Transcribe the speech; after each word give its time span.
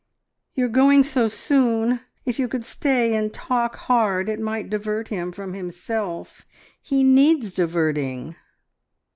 "You 0.55 0.65
are 0.65 0.73
going 0.73 1.03
so 1.03 1.27
soon? 1.27 1.99
If 2.25 2.39
you 2.39 2.47
could 2.47 2.65
stay 2.65 3.15
and 3.15 3.31
talk 3.31 3.75
hard 3.75 4.29
it 4.29 4.39
might 4.39 4.67
divert 4.67 5.09
him 5.09 5.31
from 5.31 5.53
himself. 5.53 6.43
He 6.81 7.03
needs 7.03 7.53
diverting!" 7.53 8.35